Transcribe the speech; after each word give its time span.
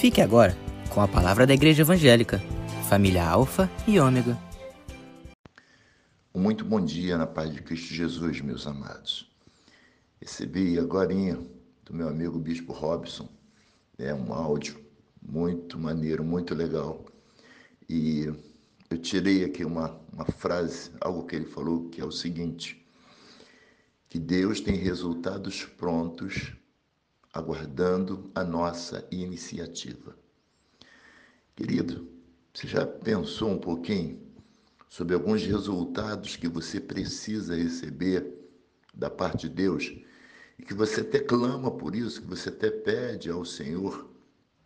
Fique 0.00 0.22
agora 0.22 0.56
com 0.94 1.02
a 1.02 1.06
palavra 1.06 1.46
da 1.46 1.52
Igreja 1.52 1.82
Evangélica, 1.82 2.40
família 2.88 3.22
Alfa 3.22 3.70
e 3.86 4.00
Ômega. 4.00 4.34
Muito 6.34 6.64
bom 6.64 6.82
dia 6.82 7.18
na 7.18 7.26
paz 7.26 7.52
de 7.52 7.60
Cristo 7.60 7.92
Jesus, 7.92 8.40
meus 8.40 8.66
amados. 8.66 9.30
Recebi 10.18 10.78
agora 10.78 11.12
do 11.84 11.92
meu 11.92 12.08
amigo 12.08 12.38
Bispo 12.38 12.72
Robson, 12.72 13.28
é 13.98 14.14
um 14.14 14.32
áudio 14.32 14.80
muito 15.20 15.78
maneiro, 15.78 16.24
muito 16.24 16.54
legal. 16.54 17.04
E 17.86 18.24
eu 18.88 18.96
tirei 18.96 19.44
aqui 19.44 19.66
uma, 19.66 20.00
uma 20.10 20.24
frase, 20.24 20.92
algo 20.98 21.26
que 21.26 21.36
ele 21.36 21.44
falou, 21.44 21.90
que 21.90 22.00
é 22.00 22.04
o 22.06 22.10
seguinte: 22.10 22.82
que 24.08 24.18
Deus 24.18 24.62
tem 24.62 24.76
resultados 24.76 25.66
prontos 25.66 26.54
aguardando 27.32 28.30
a 28.34 28.42
nossa 28.44 29.06
iniciativa. 29.10 30.16
Querido, 31.54 32.08
você 32.52 32.66
já 32.66 32.86
pensou 32.86 33.50
um 33.50 33.58
pouquinho 33.58 34.20
sobre 34.88 35.14
alguns 35.14 35.42
resultados 35.42 36.36
que 36.36 36.48
você 36.48 36.80
precisa 36.80 37.54
receber 37.54 38.26
da 38.92 39.08
parte 39.08 39.48
de 39.48 39.54
Deus 39.54 39.94
e 40.58 40.62
que 40.62 40.74
você 40.74 41.02
até 41.02 41.20
clama 41.20 41.70
por 41.70 41.94
isso, 41.94 42.20
que 42.20 42.26
você 42.26 42.48
até 42.48 42.70
pede 42.70 43.30
ao 43.30 43.44
Senhor 43.44 44.10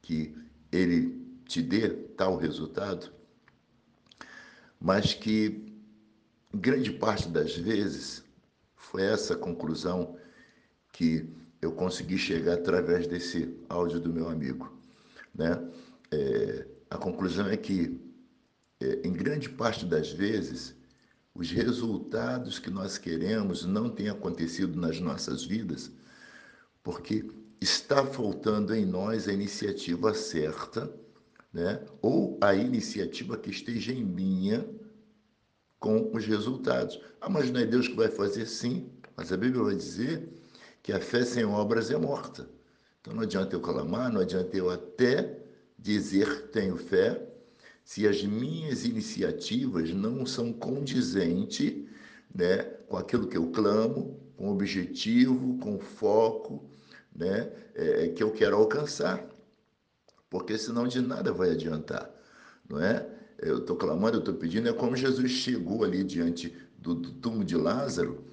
que 0.00 0.34
Ele 0.72 1.22
te 1.44 1.60
dê 1.60 1.90
tal 1.90 2.36
resultado, 2.36 3.12
mas 4.80 5.12
que 5.12 5.66
grande 6.52 6.92
parte 6.92 7.28
das 7.28 7.54
vezes 7.56 8.24
foi 8.74 9.02
essa 9.02 9.36
conclusão 9.36 10.16
que 10.92 11.28
eu 11.66 11.72
consegui 11.72 12.16
chegar 12.16 12.54
através 12.54 13.06
desse 13.06 13.52
áudio 13.68 13.98
do 14.00 14.12
meu 14.12 14.28
amigo. 14.28 14.72
Né? 15.34 15.60
É, 16.12 16.66
a 16.88 16.96
conclusão 16.96 17.48
é 17.48 17.56
que, 17.56 18.00
é, 18.80 19.00
em 19.06 19.12
grande 19.12 19.48
parte 19.48 19.84
das 19.84 20.10
vezes, 20.10 20.74
os 21.34 21.50
resultados 21.50 22.58
que 22.60 22.70
nós 22.70 22.96
queremos 22.96 23.64
não 23.64 23.90
têm 23.90 24.08
acontecido 24.08 24.78
nas 24.80 25.00
nossas 25.00 25.44
vidas, 25.44 25.90
porque 26.82 27.28
está 27.60 28.06
faltando 28.06 28.72
em 28.72 28.86
nós 28.86 29.26
a 29.26 29.32
iniciativa 29.32 30.14
certa, 30.14 30.88
né? 31.52 31.84
ou 32.00 32.38
a 32.40 32.54
iniciativa 32.54 33.36
que 33.36 33.50
esteja 33.50 33.92
em 33.92 34.04
linha 34.04 34.64
com 35.80 36.10
os 36.14 36.24
resultados. 36.24 37.00
Ah, 37.20 37.28
mas 37.28 37.50
não 37.50 37.60
é 37.60 37.66
Deus 37.66 37.88
que 37.88 37.96
vai 37.96 38.08
fazer? 38.08 38.46
Sim, 38.46 38.88
mas 39.16 39.32
a 39.32 39.36
Bíblia 39.36 39.64
vai 39.64 39.74
dizer 39.74 40.28
que 40.86 40.92
a 40.92 41.00
fé 41.00 41.24
sem 41.24 41.44
obras 41.44 41.90
é 41.90 41.96
morta. 41.96 42.48
Então 43.00 43.12
não 43.12 43.24
adianta 43.24 43.56
eu 43.56 43.60
clamar, 43.60 44.12
não 44.12 44.20
adianta 44.20 44.56
eu 44.56 44.70
até 44.70 45.36
dizer 45.76 46.46
tenho 46.52 46.76
fé, 46.76 47.26
se 47.84 48.06
as 48.06 48.22
minhas 48.22 48.84
iniciativas 48.84 49.90
não 49.90 50.24
são 50.24 50.52
condizentes 50.52 51.88
né, 52.32 52.58
com 52.88 52.96
aquilo 52.96 53.26
que 53.26 53.36
eu 53.36 53.50
clamo, 53.50 54.16
com 54.36 54.48
objetivo, 54.48 55.58
com 55.58 55.76
foco 55.76 56.64
né, 57.12 57.50
é, 57.74 58.06
que 58.10 58.22
eu 58.22 58.30
quero 58.30 58.54
alcançar. 58.54 59.28
Porque 60.30 60.56
senão 60.56 60.86
de 60.86 61.00
nada 61.00 61.32
vai 61.32 61.50
adiantar, 61.50 62.08
não 62.68 62.80
é? 62.80 63.04
Eu 63.40 63.58
estou 63.58 63.74
clamando, 63.74 64.18
eu 64.18 64.20
estou 64.20 64.34
pedindo, 64.34 64.68
é 64.68 64.72
como 64.72 64.94
Jesus 64.94 65.32
chegou 65.32 65.82
ali 65.82 66.04
diante 66.04 66.56
do, 66.78 66.94
do 66.94 67.10
túmulo 67.14 67.44
de 67.44 67.56
Lázaro, 67.56 68.24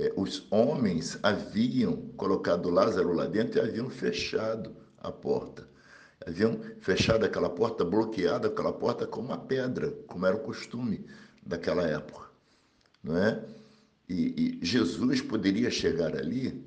é, 0.00 0.12
os 0.16 0.46
homens 0.50 1.18
haviam 1.22 1.94
colocado 2.16 2.70
Lázaro 2.70 3.12
lá 3.12 3.26
dentro 3.26 3.58
e 3.58 3.60
haviam 3.60 3.90
fechado 3.90 4.74
a 4.98 5.12
porta. 5.12 5.68
Haviam 6.26 6.58
fechado 6.80 7.24
aquela 7.24 7.50
porta, 7.50 7.84
bloqueado 7.84 8.46
aquela 8.46 8.72
porta 8.72 9.06
com 9.06 9.20
uma 9.20 9.36
pedra, 9.36 9.90
como 10.06 10.24
era 10.24 10.36
o 10.36 10.40
costume 10.40 11.06
daquela 11.44 11.86
época. 11.86 12.28
Não 13.02 13.16
é? 13.16 13.44
E, 14.08 14.58
e 14.62 14.66
Jesus 14.66 15.20
poderia 15.20 15.70
chegar 15.70 16.16
ali 16.16 16.64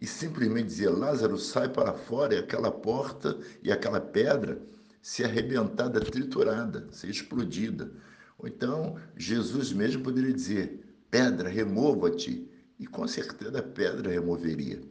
e 0.00 0.06
simplesmente 0.06 0.66
dizer: 0.66 0.88
Lázaro, 0.90 1.38
sai 1.38 1.68
para 1.68 1.94
fora, 1.94 2.34
e 2.34 2.38
aquela 2.38 2.70
porta 2.70 3.38
e 3.62 3.70
aquela 3.70 4.00
pedra 4.00 4.60
se 5.00 5.22
arrebentada, 5.24 6.00
triturada, 6.00 6.88
ser 6.90 7.10
explodida. 7.10 7.92
Ou 8.38 8.48
então, 8.48 8.96
Jesus 9.16 9.72
mesmo 9.72 10.02
poderia 10.02 10.32
dizer: 10.32 10.83
pedra, 11.14 11.48
remova-te. 11.48 12.50
E 12.76 12.88
com 12.88 13.06
certeza 13.06 13.60
a 13.60 13.62
pedra 13.62 14.10
removeria. 14.10 14.82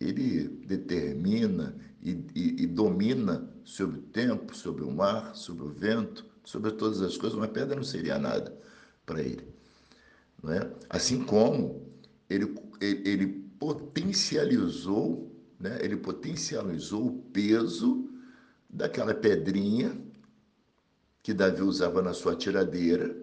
Ele 0.00 0.48
determina 0.66 1.76
e, 2.02 2.12
e, 2.34 2.62
e, 2.62 2.66
domina 2.66 3.46
sobre 3.62 3.98
o 3.98 4.02
tempo, 4.02 4.56
sobre 4.56 4.82
o 4.82 4.90
mar, 4.90 5.36
sobre 5.36 5.64
o 5.64 5.68
vento, 5.68 6.24
sobre 6.42 6.72
todas 6.72 7.02
as 7.02 7.18
coisas. 7.18 7.36
Uma 7.36 7.48
pedra 7.48 7.76
não 7.76 7.84
seria 7.84 8.18
nada 8.18 8.58
para 9.04 9.20
ele. 9.20 9.46
Não 10.42 10.54
é? 10.54 10.72
Assim 10.88 11.22
como 11.22 11.86
ele, 12.30 12.54
ele, 12.80 13.08
ele 13.08 13.26
potencializou, 13.58 15.30
né? 15.60 15.78
ele 15.82 15.98
potencializou 15.98 17.08
o 17.08 17.22
peso 17.30 18.08
daquela 18.70 19.12
pedrinha 19.12 20.00
que 21.22 21.34
Davi 21.34 21.60
usava 21.60 22.00
na 22.00 22.14
sua 22.14 22.34
tiradeira 22.34 23.14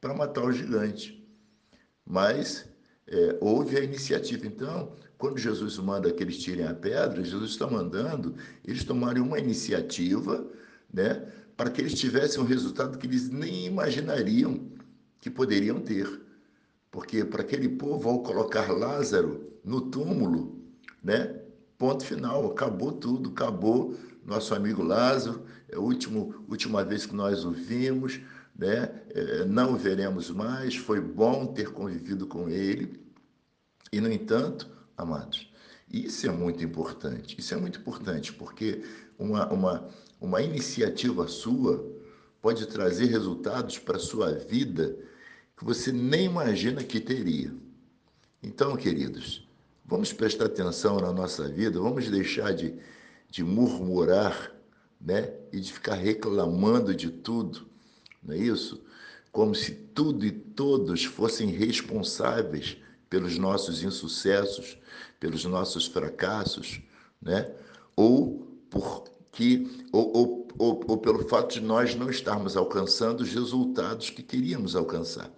para 0.00 0.12
matar 0.12 0.44
o 0.44 0.52
gigante. 0.52 1.25
Mas 2.06 2.66
é, 3.06 3.36
houve 3.40 3.76
a 3.76 3.80
iniciativa. 3.80 4.46
Então, 4.46 4.92
quando 5.18 5.38
Jesus 5.38 5.78
manda 5.78 6.12
que 6.12 6.22
eles 6.22 6.38
tirem 6.38 6.66
a 6.66 6.74
pedra, 6.74 7.24
Jesus 7.24 7.52
está 7.52 7.66
mandando 7.66 8.34
eles 8.64 8.84
tomarem 8.84 9.22
uma 9.22 9.38
iniciativa 9.38 10.46
né, 10.92 11.26
para 11.56 11.70
que 11.70 11.80
eles 11.80 11.94
tivessem 11.94 12.40
um 12.40 12.46
resultado 12.46 12.98
que 12.98 13.06
eles 13.06 13.28
nem 13.28 13.66
imaginariam 13.66 14.60
que 15.20 15.30
poderiam 15.30 15.80
ter. 15.80 16.20
Porque 16.90 17.24
para 17.24 17.42
aquele 17.42 17.68
povo, 17.68 18.08
ao 18.08 18.22
colocar 18.22 18.70
Lázaro 18.70 19.52
no 19.64 19.80
túmulo, 19.80 20.60
né, 21.02 21.40
ponto 21.76 22.04
final, 22.04 22.50
acabou 22.50 22.92
tudo, 22.92 23.30
acabou 23.30 23.94
nosso 24.24 24.54
amigo 24.54 24.82
Lázaro, 24.82 25.44
é 25.68 25.76
a 25.76 25.80
última 25.80 26.84
vez 26.84 27.06
que 27.06 27.14
nós 27.14 27.44
o 27.44 27.50
vimos, 27.50 28.20
né? 28.58 28.90
É, 29.16 29.46
não 29.46 29.72
o 29.72 29.76
veremos 29.78 30.30
mais, 30.30 30.76
foi 30.76 31.00
bom 31.00 31.46
ter 31.46 31.72
convivido 31.72 32.26
com 32.26 32.50
ele. 32.50 33.00
E, 33.90 33.98
no 33.98 34.12
entanto, 34.12 34.68
amados, 34.94 35.50
isso 35.90 36.26
é 36.26 36.30
muito 36.30 36.62
importante. 36.62 37.34
Isso 37.38 37.54
é 37.54 37.56
muito 37.56 37.80
importante 37.80 38.30
porque 38.34 38.82
uma, 39.18 39.50
uma, 39.50 39.88
uma 40.20 40.42
iniciativa 40.42 41.26
sua 41.26 41.82
pode 42.42 42.66
trazer 42.66 43.06
resultados 43.06 43.78
para 43.78 43.96
a 43.96 44.00
sua 44.00 44.32
vida 44.32 44.94
que 45.56 45.64
você 45.64 45.90
nem 45.90 46.26
imagina 46.26 46.84
que 46.84 47.00
teria. 47.00 47.54
Então, 48.42 48.76
queridos, 48.76 49.48
vamos 49.82 50.12
prestar 50.12 50.44
atenção 50.44 51.00
na 51.00 51.10
nossa 51.10 51.48
vida, 51.48 51.80
vamos 51.80 52.10
deixar 52.10 52.52
de, 52.52 52.74
de 53.30 53.42
murmurar 53.42 54.52
né? 55.00 55.32
e 55.50 55.58
de 55.58 55.72
ficar 55.72 55.94
reclamando 55.94 56.94
de 56.94 57.10
tudo 57.10 57.66
não 58.26 58.34
é 58.34 58.38
isso? 58.38 58.82
Como 59.32 59.54
se 59.54 59.72
tudo 59.72 60.24
e 60.24 60.30
todos 60.30 61.04
fossem 61.04 61.50
responsáveis 61.50 62.78
pelos 63.10 63.38
nossos 63.38 63.82
insucessos, 63.82 64.78
pelos 65.20 65.44
nossos 65.44 65.86
fracassos, 65.86 66.80
né? 67.20 67.50
Ou 67.94 68.46
porque 68.70 69.66
ou, 69.92 70.16
ou, 70.16 70.48
ou, 70.58 70.84
ou 70.88 70.98
pelo 70.98 71.26
fato 71.28 71.54
de 71.54 71.60
nós 71.60 71.94
não 71.94 72.10
estarmos 72.10 72.56
alcançando 72.56 73.20
os 73.20 73.32
resultados 73.32 74.10
que 74.10 74.22
queríamos 74.22 74.74
alcançar. 74.74 75.30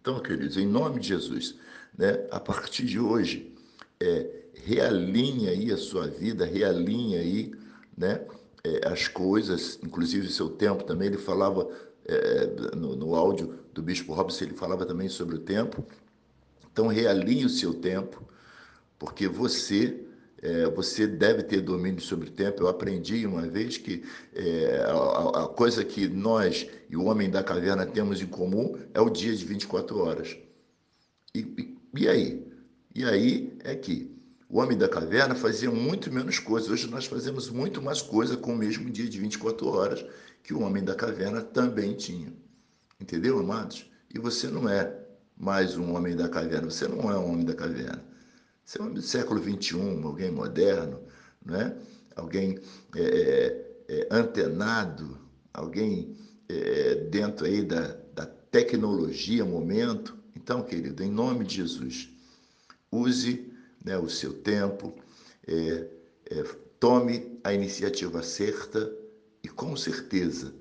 Então, 0.00 0.20
queridos, 0.20 0.56
em 0.56 0.66
nome 0.66 1.00
de 1.00 1.08
Jesus, 1.08 1.56
né? 1.96 2.26
A 2.30 2.38
partir 2.40 2.84
de 2.84 2.98
hoje, 3.00 3.54
é, 4.00 4.44
realinha 4.54 5.50
aí 5.50 5.72
a 5.72 5.76
sua 5.76 6.06
vida, 6.06 6.44
realinha 6.44 7.20
aí, 7.20 7.52
né? 7.96 8.24
É, 8.64 8.88
as 8.88 9.08
coisas, 9.08 9.78
inclusive 9.82 10.26
o 10.26 10.30
seu 10.30 10.50
tempo 10.50 10.84
também. 10.84 11.08
Ele 11.08 11.18
falava 11.18 11.68
é, 12.08 12.74
no, 12.74 12.96
no 12.96 13.14
áudio 13.14 13.58
do 13.72 13.82
Bispo 13.82 14.12
Robson, 14.12 14.44
ele 14.44 14.54
falava 14.54 14.86
também 14.86 15.08
sobre 15.08 15.36
o 15.36 15.40
tempo. 15.40 15.84
Então, 16.72 16.86
realinhe 16.86 17.44
o 17.44 17.48
seu 17.50 17.74
tempo, 17.74 18.26
porque 18.98 19.28
você 19.28 20.04
é, 20.40 20.66
você 20.70 21.06
deve 21.06 21.42
ter 21.42 21.60
domínio 21.60 22.00
sobre 22.00 22.28
o 22.28 22.32
tempo. 22.32 22.62
Eu 22.62 22.68
aprendi 22.68 23.26
uma 23.26 23.42
vez 23.42 23.76
que 23.76 24.04
é, 24.34 24.84
a, 24.86 25.44
a, 25.44 25.48
coisa 25.48 25.84
que 25.84 26.08
nós 26.08 26.68
e 26.88 26.96
o 26.96 27.04
homem 27.04 27.28
da 27.28 27.42
caverna 27.42 27.84
temos 27.84 28.20
em 28.20 28.26
comum 28.26 28.78
é 28.94 29.00
o 29.00 29.10
dia 29.10 29.34
de 29.34 29.44
24 29.44 29.98
horas. 29.98 30.36
E, 31.34 31.40
e, 31.40 31.78
e 32.02 32.08
aí? 32.08 32.46
E 32.94 33.04
aí 33.04 33.52
é 33.64 33.74
que 33.74 34.17
o 34.48 34.58
homem 34.60 34.78
da 34.78 34.88
caverna 34.88 35.34
fazia 35.34 35.70
muito 35.70 36.10
menos 36.10 36.38
coisas. 36.38 36.70
Hoje 36.70 36.88
nós 36.88 37.04
fazemos 37.04 37.50
muito 37.50 37.82
mais 37.82 38.00
coisa 38.00 38.36
com 38.36 38.54
o 38.54 38.56
mesmo 38.56 38.90
dia 38.90 39.08
de 39.08 39.20
24 39.20 39.68
horas 39.68 40.04
que 40.42 40.54
o 40.54 40.62
homem 40.62 40.82
da 40.82 40.94
caverna 40.94 41.42
também 41.42 41.94
tinha. 41.94 42.32
Entendeu, 42.98 43.38
amados? 43.38 43.86
E 44.12 44.18
você 44.18 44.48
não 44.48 44.68
é 44.68 44.96
mais 45.36 45.76
um 45.76 45.94
homem 45.94 46.16
da 46.16 46.28
caverna, 46.28 46.70
você 46.70 46.88
não 46.88 47.10
é 47.12 47.18
um 47.18 47.30
homem 47.30 47.44
da 47.44 47.54
caverna. 47.54 48.02
Você 48.64 48.78
é 48.78 48.80
um 48.80 48.84
homem 48.86 48.96
do 48.96 49.02
século 49.02 49.42
XXI, 49.42 50.02
alguém 50.02 50.30
moderno, 50.30 51.00
não 51.44 51.54
é? 51.54 51.76
alguém 52.16 52.58
é, 52.96 53.02
é, 53.88 54.00
é 54.00 54.08
antenado, 54.10 55.18
alguém 55.52 56.16
é, 56.48 56.94
dentro 57.10 57.46
aí 57.46 57.62
da, 57.62 57.96
da 58.14 58.26
tecnologia, 58.26 59.44
momento. 59.44 60.16
Então, 60.34 60.62
querido, 60.62 61.02
em 61.02 61.10
nome 61.10 61.44
de 61.44 61.56
Jesus, 61.56 62.08
use 62.90 63.47
né, 63.84 63.98
o 63.98 64.08
seu 64.08 64.32
tempo, 64.32 64.94
é, 65.46 65.88
é, 66.30 66.42
tome 66.78 67.38
a 67.42 67.52
iniciativa 67.52 68.22
certa 68.22 68.92
e 69.42 69.48
com 69.48 69.76
certeza 69.76 70.54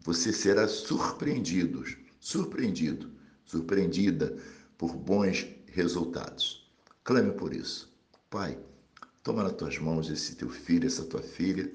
você 0.00 0.32
será 0.32 0.68
surpreendido, 0.68 1.84
surpreendido, 2.20 3.10
surpreendida 3.44 4.36
por 4.76 4.94
bons 4.94 5.46
resultados. 5.66 6.70
Clame 7.02 7.32
por 7.32 7.54
isso. 7.54 7.92
Pai, 8.28 8.58
toma 9.22 9.42
nas 9.42 9.52
tuas 9.52 9.78
mãos 9.78 10.10
esse 10.10 10.34
teu 10.34 10.50
filho, 10.50 10.86
essa 10.86 11.04
tua 11.04 11.22
filha 11.22 11.72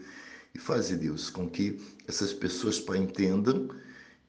e 0.53 0.59
faze, 0.59 0.95
Deus, 0.95 1.29
com 1.29 1.49
que 1.49 1.79
essas 2.07 2.33
pessoas 2.33 2.79
pai, 2.79 2.97
entendam 2.97 3.69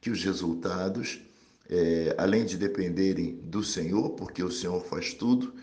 que 0.00 0.10
os 0.10 0.22
resultados, 0.22 1.20
é, 1.68 2.14
além 2.18 2.44
de 2.44 2.56
dependerem 2.56 3.36
do 3.42 3.62
Senhor, 3.62 4.10
porque 4.10 4.42
o 4.42 4.50
Senhor 4.50 4.82
faz 4.84 5.14
tudo, 5.14 5.54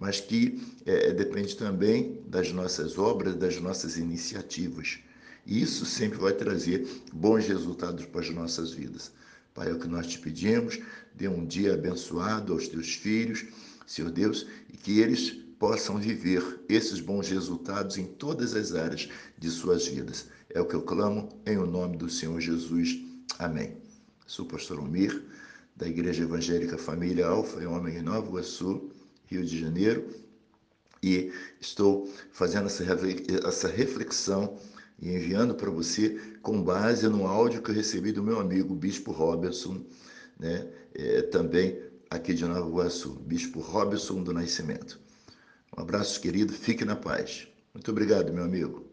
mas 0.00 0.20
que 0.20 0.60
é, 0.86 1.12
depende 1.12 1.56
também 1.56 2.20
das 2.26 2.52
nossas 2.52 2.98
obras, 2.98 3.34
das 3.34 3.60
nossas 3.60 3.96
iniciativas. 3.96 4.98
E 5.46 5.62
isso 5.62 5.84
sempre 5.86 6.18
vai 6.18 6.32
trazer 6.32 6.86
bons 7.12 7.46
resultados 7.46 8.04
para 8.06 8.20
as 8.20 8.30
nossas 8.30 8.72
vidas. 8.72 9.10
Pai, 9.54 9.70
é 9.70 9.72
o 9.72 9.78
que 9.78 9.88
nós 9.88 10.06
te 10.06 10.18
pedimos, 10.18 10.78
dê 11.14 11.26
um 11.26 11.44
dia 11.44 11.74
abençoado 11.74 12.52
aos 12.52 12.68
teus 12.68 12.94
filhos, 12.94 13.44
Senhor 13.86 14.10
Deus, 14.10 14.46
e 14.72 14.76
que 14.76 15.00
eles 15.00 15.30
possam 15.58 15.98
viver 15.98 16.60
esses 16.68 17.00
bons 17.00 17.28
resultados 17.28 17.98
em 17.98 18.06
todas 18.06 18.54
as 18.54 18.74
áreas 18.74 19.08
de 19.36 19.50
suas 19.50 19.88
vidas. 19.88 20.26
É 20.50 20.60
o 20.60 20.66
que 20.66 20.74
eu 20.74 20.82
clamo 20.82 21.28
em 21.44 21.56
o 21.56 21.66
nome 21.66 21.96
do 21.96 22.08
Senhor 22.08 22.40
Jesus. 22.40 23.00
Amém. 23.38 23.76
Sou 24.26 24.44
o 24.44 24.48
pastor 24.48 24.78
Almir, 24.78 25.24
da 25.74 25.88
Igreja 25.88 26.22
Evangélica 26.22 26.76
Família 26.78 27.26
Alfa, 27.26 27.62
em 27.62 27.66
Homem 27.66 27.96
em 27.96 28.02
Nova 28.02 28.28
Iguaçu, 28.28 28.90
Rio 29.28 29.44
de 29.44 29.60
Janeiro, 29.60 30.08
e 31.02 31.32
estou 31.60 32.10
fazendo 32.32 32.66
essa 32.66 33.68
reflexão 33.68 34.58
e 35.00 35.10
enviando 35.10 35.54
para 35.54 35.70
você 35.70 36.18
com 36.42 36.62
base 36.62 37.08
no 37.08 37.26
áudio 37.26 37.62
que 37.62 37.70
eu 37.70 37.74
recebi 37.74 38.10
do 38.10 38.22
meu 38.22 38.40
amigo 38.40 38.74
Bispo 38.74 39.12
Robertson, 39.12 39.84
né? 40.38 40.66
É, 40.94 41.22
também 41.22 41.80
aqui 42.10 42.34
de 42.34 42.44
Nova 42.44 42.68
Iguaçu, 42.68 43.14
Bispo 43.20 43.60
Robertson 43.60 44.22
do 44.22 44.32
Nascimento. 44.32 44.98
Um 45.76 45.82
abraço, 45.82 46.20
querido, 46.20 46.52
fique 46.52 46.84
na 46.84 46.96
paz. 46.96 47.46
Muito 47.72 47.90
obrigado, 47.90 48.32
meu 48.32 48.42
amigo. 48.42 48.87